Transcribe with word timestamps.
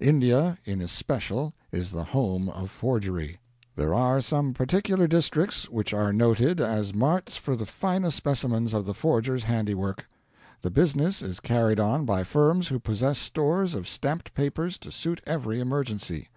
India 0.00 0.58
in 0.66 0.82
especial 0.82 1.54
is 1.72 1.92
the 1.92 2.04
home 2.04 2.50
of 2.50 2.70
forgery. 2.70 3.38
There 3.74 3.94
are 3.94 4.20
some 4.20 4.52
particular 4.52 5.06
districts 5.08 5.66
which 5.70 5.94
are 5.94 6.12
noted 6.12 6.60
as 6.60 6.94
marts 6.94 7.36
for 7.38 7.56
the 7.56 7.64
finest 7.64 8.18
specimens 8.18 8.74
of 8.74 8.84
the 8.84 8.92
forger's 8.92 9.44
handiwork. 9.44 10.06
The 10.60 10.70
business 10.70 11.22
is 11.22 11.40
carried 11.40 11.80
on 11.80 12.04
by 12.04 12.22
firms 12.22 12.68
who 12.68 12.78
possess 12.78 13.16
stores 13.18 13.74
of 13.74 13.88
stamped 13.88 14.34
papers 14.34 14.76
to 14.80 14.92
suit 14.92 15.22
every 15.26 15.58
emergency. 15.58 16.28